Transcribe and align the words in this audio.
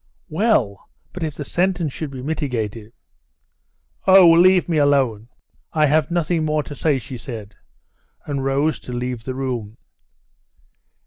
"Well, 0.29 0.89
but 1.13 1.21
if 1.21 1.35
the 1.35 1.45
sentence 1.45 1.93
should 1.93 2.09
be 2.09 2.23
mitigated." 2.23 2.91
"Oh, 4.07 4.31
leave 4.31 4.67
me 4.67 4.77
alone. 4.77 5.29
I 5.73 5.85
have 5.85 6.09
nothing 6.09 6.43
more 6.43 6.63
to 6.63 6.73
say," 6.73 6.97
she 6.97 7.17
said, 7.17 7.53
and 8.25 8.43
rose 8.43 8.79
to 8.79 8.93
leave 8.93 9.25
the 9.25 9.35
room. 9.35 9.77